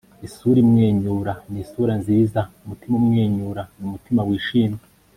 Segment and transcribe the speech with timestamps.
[0.27, 2.39] isura imwenyura ni isura nziza.
[2.63, 4.81] umutima umwenyura ni umutima wishimye